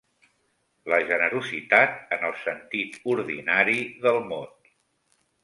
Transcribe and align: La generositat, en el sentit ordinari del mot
La 0.93 0.97
generositat, 1.09 1.99
en 2.17 2.25
el 2.31 2.33
sentit 2.47 2.99
ordinari 3.17 3.79
del 4.09 4.19
mot 4.35 4.75